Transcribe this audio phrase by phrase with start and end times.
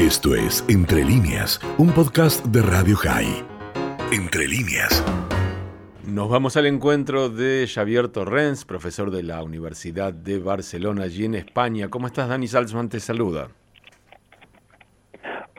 [0.00, 3.44] Esto es Entre líneas, un podcast de Radio High.
[4.10, 5.04] Entre líneas.
[6.06, 11.34] Nos vamos al encuentro de Xavier Torrens, profesor de la Universidad de Barcelona, allí en
[11.34, 11.90] España.
[11.90, 12.88] ¿Cómo estás, Dani Salzman?
[12.88, 13.48] Te saluda.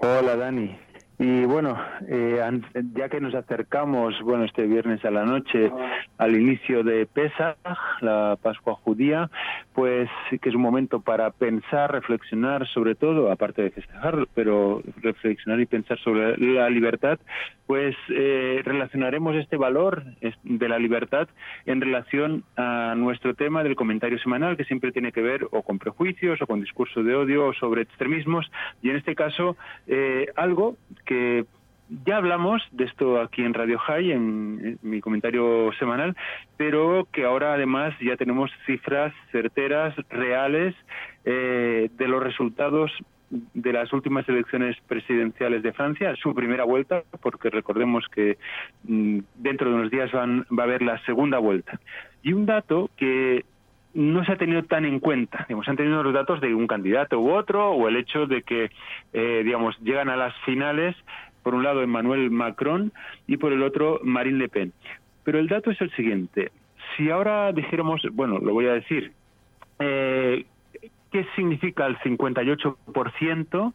[0.02, 0.76] Hola, Dani.
[1.24, 1.78] Y bueno,
[2.08, 2.42] eh,
[2.96, 5.72] ya que nos acercamos, bueno, este viernes a la noche
[6.18, 7.58] al inicio de Pesach,
[8.02, 9.30] la Pascua judía,
[9.76, 10.10] pues
[10.42, 15.68] que es un momento para pensar, reflexionar sobre todo, aparte de festejar, pero reflexionar y
[15.68, 17.20] pensar sobre la libertad,
[17.67, 20.03] pues eh, relacionaremos este valor
[20.44, 21.30] de la libertad
[21.67, 25.78] en relación a nuestro tema del comentario semanal, que siempre tiene que ver o con
[25.78, 30.78] prejuicios o con discurso de odio o sobre extremismos, y en este caso eh, algo
[32.06, 36.16] ya hablamos de esto aquí en Radio High, en, mi comentario semanal,
[36.58, 40.76] pero que ahora además ya tenemos cifras certeras, reales,
[41.26, 42.92] eh, de los resultados
[43.30, 48.38] de las últimas elecciones presidenciales de Francia, su primera vuelta, porque recordemos que
[48.84, 51.80] mm, dentro de unos días van, va a haber la segunda vuelta.
[52.23, 53.46] Y un dato que
[53.94, 55.45] no se ha tenido tan en cuenta.
[55.47, 58.72] Digamos, han tenido los datos de un candidato u otro, o el hecho de que,
[59.14, 60.95] eh, digamos, llegan a las finales,
[61.44, 62.92] por un lado Emmanuel Macron
[63.28, 64.73] y por el otro Marine Le Pen.
[65.23, 66.52] Pero el dato es el siguiente.
[66.95, 69.12] Si ahora dijéramos, bueno, lo voy a decir,
[69.80, 70.45] eh,
[71.12, 73.73] ¿qué significa el 58%?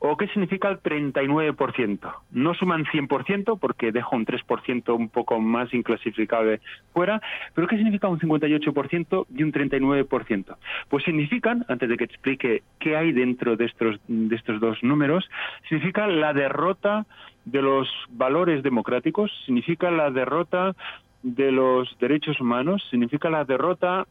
[0.00, 2.14] ¿O qué significa el 39%?
[2.30, 6.60] No suman 100% porque deja un 3% un poco más inclasificable
[6.92, 7.20] fuera,
[7.54, 10.56] pero ¿qué significa un 58% y un 39%?
[10.88, 15.28] Pues significan, antes de que explique qué hay dentro de estos, de estos dos números,
[15.68, 17.06] significa la derrota
[17.44, 20.76] de los valores democráticos, significa la derrota
[21.22, 24.06] de los derechos humanos, significa la derrota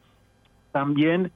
[0.77, 1.31] también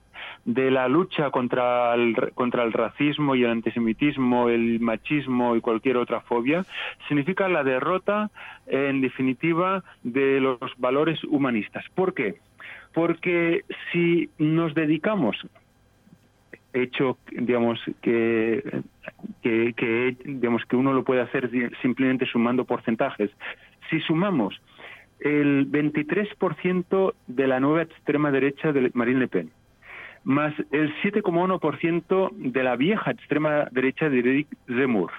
[0.45, 5.98] de la lucha contra el, contra el racismo y el antisemitismo, el machismo y cualquier
[5.98, 6.64] otra fobia,
[7.08, 8.30] significa la derrota,
[8.67, 11.83] en definitiva, de los valores humanistas.
[11.95, 12.36] ¿Por qué?
[12.93, 15.36] Porque si nos dedicamos
[16.73, 18.64] hecho digamos que,
[19.42, 21.49] que, que digamos que uno lo puede hacer
[21.82, 23.30] simplemente sumando porcentajes
[23.89, 24.61] si sumamos
[25.21, 29.52] el 23% de la nueva extrema derecha de Marine Le Pen
[30.23, 35.11] más el 7,1% de la vieja extrema derecha de Eric Zemmour,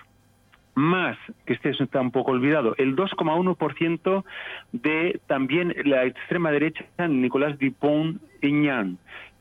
[0.74, 4.24] más, que este está un poco olvidado, el 2,1%
[4.72, 8.98] de también la extrema derecha Nicolás Dupont-Aignan,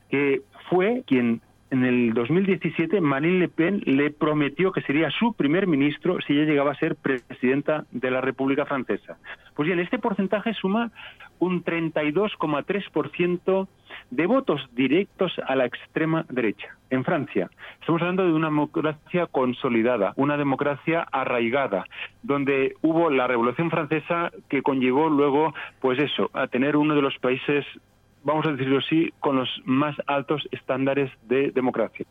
[0.10, 5.66] que fue quien en el 2017 Marine Le Pen le prometió que sería su primer
[5.68, 9.18] ministro si ella llegaba a ser presidenta de la República Francesa.
[9.56, 10.92] Pues bien, este porcentaje suma
[11.40, 13.68] un 32,3%
[14.12, 16.76] de votos directos a la extrema derecha.
[16.90, 17.50] En Francia,
[17.80, 21.86] estamos hablando de una democracia consolidada, una democracia arraigada,
[22.22, 27.18] donde hubo la Revolución Francesa que conllevó luego, pues eso, a tener uno de los
[27.20, 27.66] países
[28.24, 32.06] vamos a decirlo así, con los más altos estándares de democracia.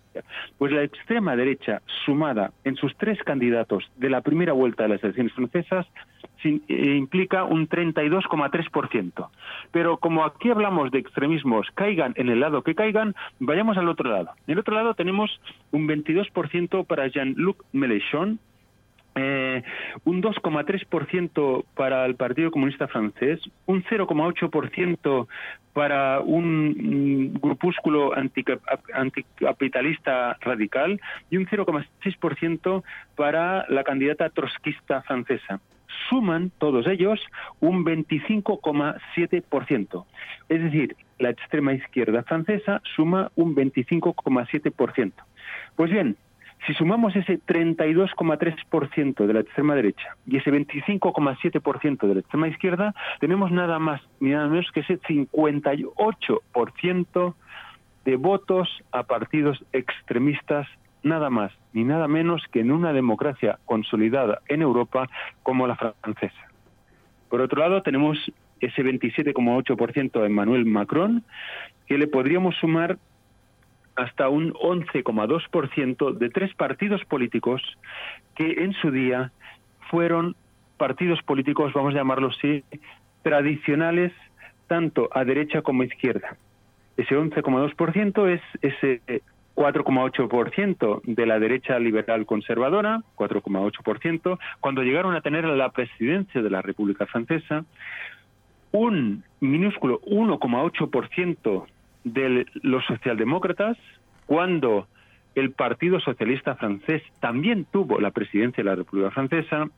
[0.59, 5.05] Pues la extrema derecha, sumada en sus tres candidatos de la primera vuelta de las
[5.05, 5.87] elecciones francesas,
[6.43, 9.31] eh, implica un 32,3%.
[9.73, 14.11] Pero como aquí hablamos de extremismos, caigan en el lado que caigan, vayamos al otro
[14.11, 14.31] lado.
[14.47, 18.39] En el otro lado tenemos un 22% para Jean-Luc Mélenchon,
[19.21, 19.63] eh,
[20.05, 25.29] un 2,3% para el Partido Comunista Francés, un 0,8%
[25.73, 31.01] para un grupúsculo anticapitalista radical
[31.31, 32.83] y un 0,6%
[33.17, 35.61] para la candidata trotskista francesa.
[36.09, 37.21] Suman todos ellos
[37.61, 40.05] un 25,7%.
[40.49, 45.13] Es decir, la extrema izquierda francesa suma un 25,7%.
[45.77, 46.17] Pues bien,
[46.67, 52.95] si sumamos ese 32,3% de la extrema derecha y ese 25,7% de la extrema izquierda,
[53.19, 57.35] tenemos nada más ni nada menos que ese 58%
[58.05, 60.69] de votos a partidos extremistas,
[61.03, 65.09] nada más ni nada menos que en una democracia consolidada en Europa
[65.43, 66.51] como la francesa.
[67.29, 68.19] Por otro lado, tenemos
[68.61, 71.25] ese 27,8% a Emmanuel Macron,
[71.87, 72.99] que le podríamos sumar
[74.01, 77.63] hasta un 11,2% de tres partidos políticos
[78.35, 79.33] que en su día
[79.91, 80.37] fueron
[80.77, 82.65] partidos políticos, vamos a llamarlos así,
[83.23, 84.13] tradicionales
[84.67, 86.37] tanto a derecha como a izquierda.
[86.97, 89.03] Ese 11,2% es ese
[89.57, 96.63] 4,8% de la derecha liberal conservadora, 4,8%, cuando llegaron a tener la presidencia de la
[96.63, 97.65] República Francesa,
[98.73, 101.67] un minúsculo 1,8%
[102.05, 103.77] de los socialdemócratas
[104.27, 104.87] cuando
[105.35, 109.69] el Partido Socialista francés también tuvo la presidencia de la República Francesa,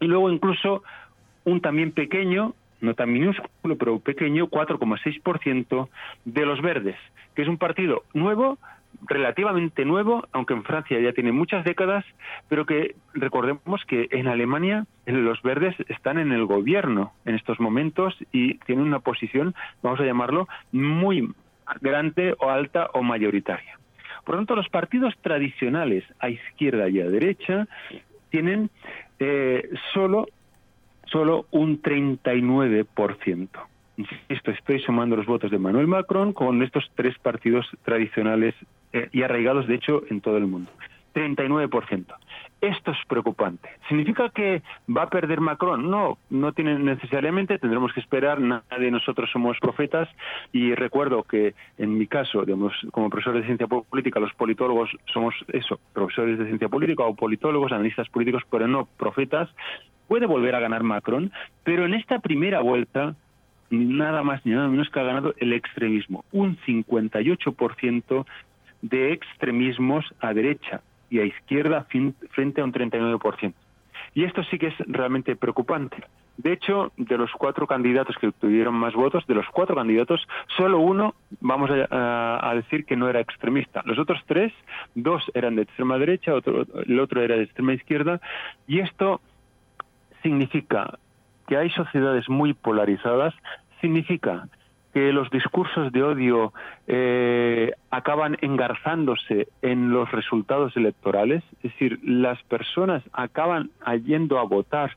[0.00, 0.82] y luego incluso
[1.44, 5.88] un también pequeño, no tan minúsculo, pero pequeño, 4,6%
[6.24, 6.96] de los verdes,
[7.34, 8.58] que es un partido nuevo,
[9.06, 12.04] relativamente nuevo, aunque en Francia ya tiene muchas décadas,
[12.48, 18.14] pero que recordemos que en Alemania los verdes están en el gobierno en estos momentos
[18.32, 21.28] y tienen una posición, vamos a llamarlo, muy
[21.80, 23.78] grande o alta o mayoritaria.
[24.24, 27.66] Por lo tanto, los partidos tradicionales a izquierda y a derecha
[28.30, 28.70] tienen
[29.18, 30.26] eh, solo,
[31.06, 33.48] solo un 39%.
[33.96, 38.54] Insisto, estoy sumando los votos de Manuel Macron con estos tres partidos tradicionales
[38.92, 40.70] eh, y arraigados, de hecho, en todo el mundo.
[41.14, 42.06] 39%.
[42.64, 43.68] Esto es preocupante.
[43.88, 45.90] ¿Significa que va a perder Macron?
[45.90, 50.08] No, no tiene necesariamente, tendremos que esperar, nadie de nosotros somos profetas
[50.50, 55.34] y recuerdo que en mi caso, digamos, como profesor de ciencia política, los politólogos somos
[55.48, 59.50] eso, profesores de ciencia política o politólogos, analistas políticos, pero no profetas.
[60.08, 61.32] Puede volver a ganar Macron,
[61.64, 63.14] pero en esta primera vuelta
[63.68, 68.24] nada más ni nada menos que ha ganado el extremismo, un 58%
[68.80, 70.80] de extremismos a derecha
[71.14, 71.86] y a izquierda
[72.30, 73.54] frente a un 39%.
[74.14, 76.02] Y esto sí que es realmente preocupante.
[76.36, 80.26] De hecho, de los cuatro candidatos que obtuvieron más votos, de los cuatro candidatos,
[80.56, 83.82] solo uno, vamos a, decir que no era extremista.
[83.84, 84.52] Los otros tres,
[84.96, 88.20] dos eran de extrema derecha, otro, el otro era de extrema izquierda,
[88.66, 89.20] y esto
[90.24, 90.98] significa
[91.46, 93.34] que hay sociedades muy polarizadas,
[93.80, 94.48] significa
[94.94, 96.52] que los discursos de odio
[96.86, 103.70] eh, acaban engarzándose en los resultados electorales, es decir, las personas acaban
[104.04, 104.96] yendo a votar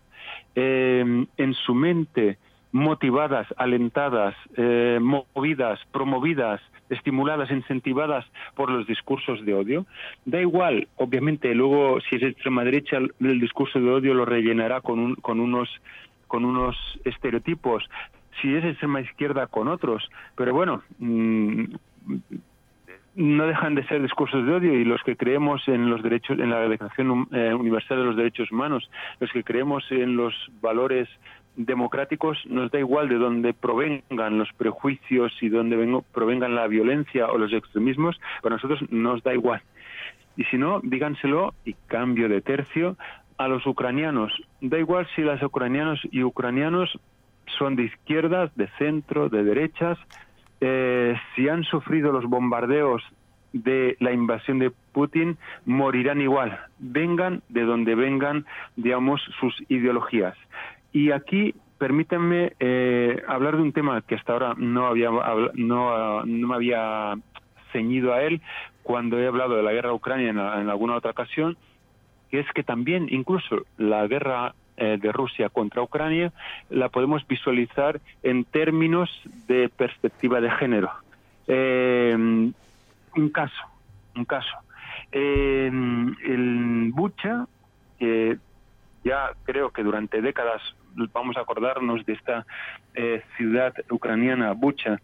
[0.56, 2.38] eh, en su mente
[2.72, 6.62] motivadas, alentadas, eh, movidas, promovidas,
[6.92, 8.24] estimuladas, incentivadas
[8.56, 9.88] por los discursos de odio.
[10.26, 15.16] Da igual, obviamente, luego si es extrema derecha, el discurso de odio lo rellenará con,
[15.16, 15.70] con unos
[16.28, 17.90] con unos estereotipos
[18.42, 20.10] si es extrema izquierda con otros.
[20.36, 21.66] Pero bueno, mm,
[23.16, 26.52] no dejan de ser discursos de odio y los que creemos en los derechos, en
[26.52, 28.90] la Declaración eh, Universal de los Derechos Humanos,
[29.20, 31.10] los que creemos en los valores
[31.56, 37.40] democráticos, nos da igual de dónde provengan los prejuicios y dónde provengan la violencia o
[37.40, 39.62] los extremismos, para nosotros nos da igual.
[40.36, 42.96] Y si no, díganselo y cambio de tercio
[43.40, 44.32] a los ucranianos.
[44.62, 47.00] Da igual si las ucranianos y ucranianos
[47.58, 49.98] son de izquierdas, de centro, de derechas.
[50.62, 53.04] Eh, si han sufrido los bombardeos
[53.54, 58.46] de la invasión de Putin, morirán igual, vengan de donde vengan,
[58.76, 60.36] digamos, sus ideologías.
[60.92, 65.10] Y aquí permítanme eh, hablar de un tema que hasta ahora no había
[65.54, 67.16] no, me había
[67.72, 68.42] ceñido a él
[68.84, 71.58] cuando he hablado de la guerra ucrania en, en alguna otra ocasión,
[72.32, 76.32] que es que también incluso la guerra eh, de Rusia contra Ucrania
[76.70, 79.10] la podemos visualizar en términos
[79.48, 80.92] de perspectiva de género.
[81.48, 83.64] Eh, un caso,
[84.16, 84.56] un caso.
[85.12, 87.48] en Bucha,
[89.04, 90.62] ya creo que durante décadas
[91.12, 92.46] vamos a acordarnos de esta
[92.94, 95.02] eh, ciudad ucraniana, Bucha,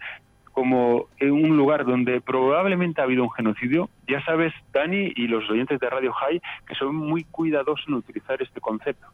[0.52, 3.90] como un lugar donde probablemente ha habido un genocidio.
[4.08, 8.40] Ya sabes, Dani y los oyentes de Radio High, que son muy cuidadosos en utilizar
[8.40, 9.08] este concepto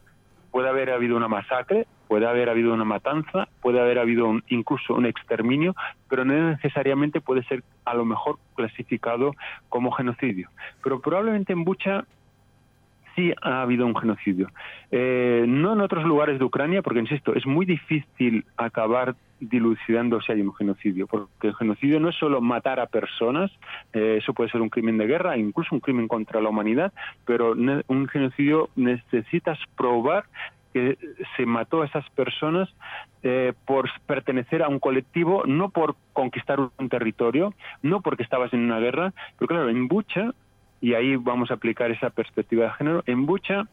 [0.52, 5.06] puede haber habido una masacre, puede haber habido una matanza, puede haber habido incluso un
[5.06, 5.76] exterminio,
[6.10, 9.34] pero no necesariamente puede ser a lo mejor clasificado
[9.70, 10.50] como genocidio.
[10.84, 12.06] Pero probablemente en Bucha
[13.16, 14.50] sí ha habido un genocidio.
[14.92, 20.34] Eh, no en otros lugares de Ucrania, porque insisto, es muy difícil acabar dilucidando si
[20.34, 23.52] hay un genocidio, porque el genocidio no es solo matar a personas,
[23.94, 26.92] eh, eso puede ser un crimen de guerra, incluso un crimen contra la humanidad,
[27.26, 30.26] pero un genocidio necesitas probar
[30.74, 30.98] que
[31.36, 32.70] se mató a esas personas
[33.24, 38.62] eh, por pertenecer a un colectivo, no por conquistar un territorio, no porque estabas en
[38.62, 40.32] una guerra, pero claro, en Bucha,
[40.82, 43.66] y ahí vamos a aplicar esa perspectiva de género, en Bucha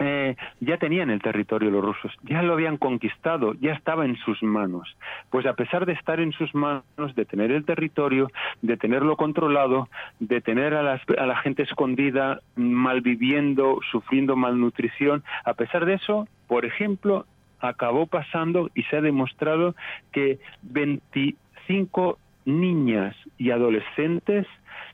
[0.00, 4.40] eh, ya tenían el territorio los rusos, ya lo habían conquistado, ya estaba en sus
[4.44, 4.96] manos.
[5.30, 8.30] Pues a pesar de estar en sus manos, de tener el territorio,
[8.62, 9.88] de tenerlo controlado,
[10.20, 16.64] de tener a, a la gente escondida, malviviendo, sufriendo malnutrición, a pesar de eso, por
[16.64, 17.26] ejemplo,
[17.58, 19.74] acabó pasando y se ha demostrado
[20.12, 24.46] que 25 niñas y adolescentes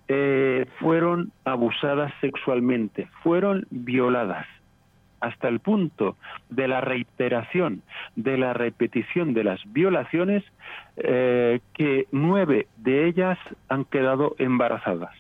[0.09, 4.47] eh, fueron abusadas sexualmente, fueron violadas
[5.21, 6.17] hasta el punto
[6.51, 7.83] de la reiteración,
[8.15, 10.45] de la repetición de las violaciones,
[10.97, 15.15] eh, que nueve de ellas han quedado embarazadas.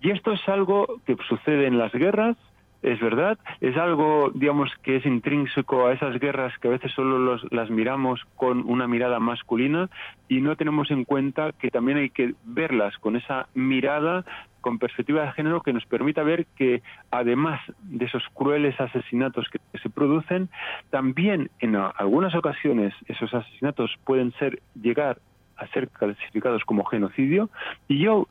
[0.00, 2.36] Y esto es algo que sucede en las guerras,
[2.82, 7.18] es verdad, es algo, digamos, que es intrínseco a esas guerras que a veces solo
[7.18, 9.90] los, las miramos con una mirada masculina
[10.28, 14.24] y no tenemos en cuenta que también hay que verlas con esa mirada
[14.60, 19.58] con perspectiva de género que nos permita ver que además de esos crueles asesinatos que
[19.78, 20.48] se producen,
[20.90, 25.18] también en algunas ocasiones esos asesinatos pueden ser llegar
[25.56, 27.50] a ser clasificados como genocidio.
[27.88, 28.28] Y yo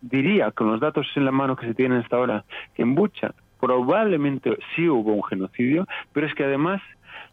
[0.00, 3.34] diría con los datos en la mano que se tienen hasta ahora que en Bucha
[3.60, 6.80] probablemente sí hubo un genocidio, pero es que además,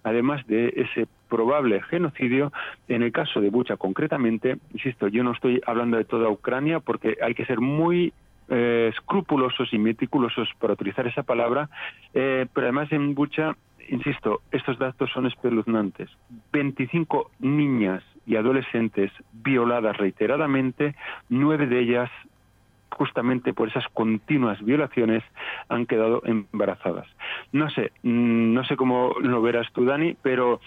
[0.04, 2.52] además de ese probable genocidio,
[2.88, 7.18] en el caso de Bucha concretamente, insisto, yo no estoy hablando de toda Ucrania porque
[7.22, 8.14] hay que ser muy
[8.50, 11.70] eh, escrupulosos y meticulosos para utilizar esa palabra,
[12.14, 13.56] eh, pero además en Bucha,
[13.90, 16.10] insisto, estos datos son espeluznantes.
[16.54, 20.96] 25 niñas y adolescentes violadas reiteradamente,
[21.30, 22.10] nueve de ellas
[22.92, 25.24] justamente por esas continuas violaciones
[25.70, 27.08] han quedado embarazadas.
[27.52, 30.60] No sé, mm, no sé cómo lo verás tú, Dani, pero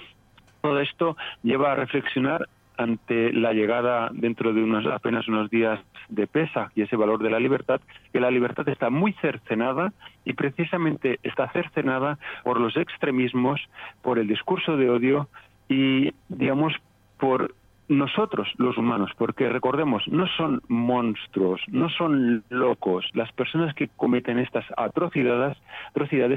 [0.61, 2.47] todo esto lleva a reflexionar
[2.77, 7.31] ante la llegada dentro de unos apenas unos días de pesa y ese valor de
[7.31, 7.81] la libertad,
[8.12, 9.93] que la libertad está muy cercenada
[10.25, 13.61] y precisamente está cercenada por los extremismos,
[14.00, 15.29] por el discurso de odio
[15.69, 16.73] y, digamos,
[17.19, 17.55] por
[17.90, 23.04] nosotros los humanos, porque recordemos, no son monstruos, no son locos.
[23.14, 25.59] Las personas que cometen estas atrocidades,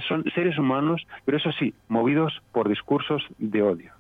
[0.08, 3.92] son seres humanos, pero eso sí, movidos por discursos de odio.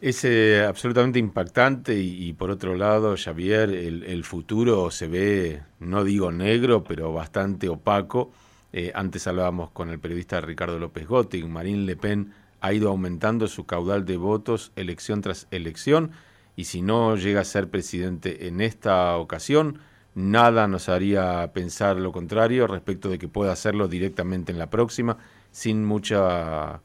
[0.00, 6.30] Es eh, absolutamente impactante y, por otro lado, Javier, el, futuro se ve, no digo
[6.30, 8.32] negro, pero bastante opaco.
[8.72, 13.48] Eh, antes hablábamos con el periodista Ricardo López Gotti, Marine Le Pen ha ido aumentando
[13.48, 16.12] su caudal de votos elección tras elección
[16.56, 19.78] y si no llega a ser presidente en esta ocasión,
[20.14, 25.16] nada nos haría pensar lo contrario respecto de que pueda hacerlo directamente en la próxima,
[25.50, 26.80] sin mucha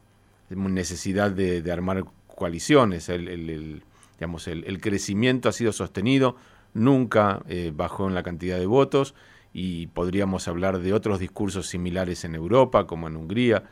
[0.50, 3.10] necesidad de, armar coaliciones.
[3.10, 3.84] El,
[4.18, 6.38] digamos, el, crecimiento ha sido sostenido,
[6.74, 9.16] nunca eh, bajó en la cantidad de votos
[9.54, 13.64] y podríamos hablar de otros discursos similares en Europa, como en Hungría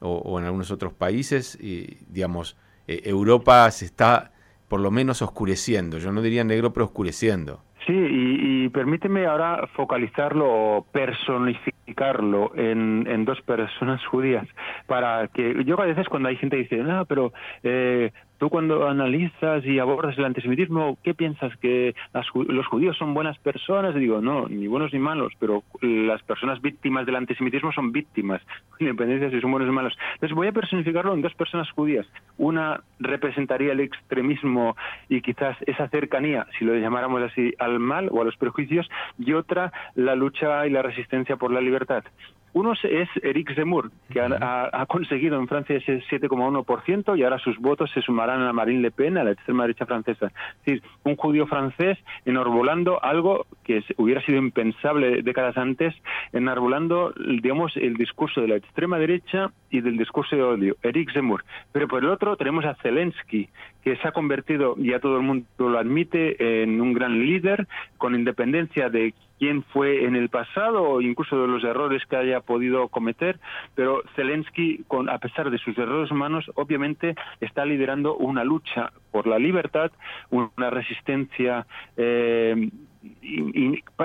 [0.00, 1.56] o, en algunos otros países.
[1.60, 4.32] Y, digamos, eh, Europa se está
[4.68, 5.98] por lo menos oscureciendo.
[5.98, 7.60] Yo no diría negro, pero oscureciendo.
[7.86, 14.46] Sí, y, permíteme ahora focalizarlo o personificarlo en, dos personas judías,
[14.86, 17.32] para que yo a veces cuando hay gente que dice, no, pero
[17.62, 21.56] eh, Tú cuando analizas y abordas el antisemitismo, ¿qué piensas?
[21.56, 21.94] ¿Que
[22.34, 23.94] los judíos son buenas personas?
[23.94, 28.40] digo, no, ni buenos ni malos, pero las personas víctimas del antisemitismo son víctimas,
[28.78, 29.98] independencia si son buenos o malos.
[30.14, 32.06] Entonces voy a personificarlo en dos personas judías.
[32.36, 34.76] Una representaría el extremismo
[35.08, 39.32] y quizás esa cercanía, si lo llamáramos así, al mal o a los prejuicios, y
[39.32, 42.04] otra la lucha y la resistencia por la libertad.
[42.52, 47.90] Uno es Eric Zemmour, que ha, conseguido en Francia ese 7,1% y ahora sus votos
[47.92, 50.26] se sumarán a Marine Le Pen, a la extrema derecha francesa.
[50.26, 55.94] Es decir, un judío francés enarbolando algo que hubiera sido impensable décadas antes,
[56.32, 57.12] enarbolando,
[57.42, 61.44] digamos, el discurso de la extrema derecha y del discurso de odio, Eric Zemmour.
[61.72, 63.48] Pero por el otro tenemos a Zelensky,
[63.82, 67.66] que se ha convertido, ya todo el mundo lo admite, en un gran líder,
[67.96, 72.40] con independencia de quién fue en el pasado o incluso de los errores que haya
[72.40, 73.38] podido cometer,
[73.74, 79.26] pero Zelensky, con, a pesar de sus errores humanos, obviamente está liderando una lucha por
[79.26, 79.92] la libertad,
[80.30, 81.66] una resistencia
[81.96, 82.68] eh,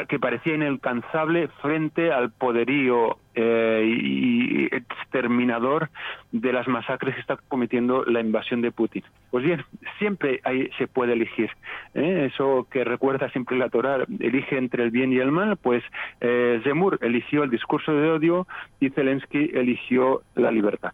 [0.08, 5.90] que parecía inalcanzable frente al poderío eh, y exterminador
[6.32, 9.04] de las masacres que está cometiendo la invasión de Putin.
[9.32, 9.64] Pues bien,
[9.98, 11.50] siempre hay, se puede elegir.
[11.96, 12.30] ¿eh?
[12.32, 15.84] Eso que recuerda siempre la Torah, elige entre el bien y el mal, pues
[16.22, 18.48] eh, Zemur eligió el discurso de odio
[18.80, 20.94] y Zelensky eligió la libertad.